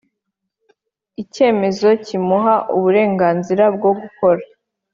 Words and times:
icyemezo 1.23 1.87
kimuha 2.05 2.55
uburenganzira 2.75 3.63
bwo 3.75 3.91
gukora 4.01 4.43